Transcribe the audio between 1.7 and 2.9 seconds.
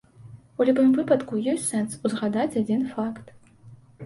сэнс узгадаць адзін